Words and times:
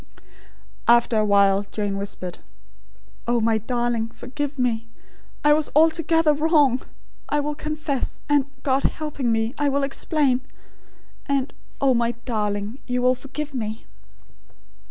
After 0.87 1.15
a 1.17 1.25
while 1.27 1.61
Jane 1.69 1.95
whispered: 1.95 2.39
"Oh, 3.27 3.39
my 3.39 3.59
darling, 3.59 4.09
forgive 4.09 4.57
me. 4.57 4.87
I 5.43 5.53
was 5.53 5.69
altogether 5.75 6.33
wrong. 6.33 6.81
I 7.29 7.39
will 7.39 7.53
confess; 7.53 8.19
and, 8.27 8.47
God 8.63 8.81
helping 8.81 9.31
me, 9.31 9.53
I 9.59 9.69
will 9.69 9.83
explain; 9.83 10.41
and, 11.27 11.53
oh, 11.79 11.93
my 11.93 12.13
darling, 12.25 12.79
you 12.87 13.03
will 13.03 13.13
forgive 13.13 13.53
me?" 13.53 13.85